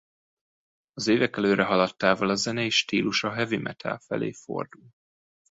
[0.93, 4.87] Az évek előrehaladtával a zenei stílus a heavy metal felé fordul.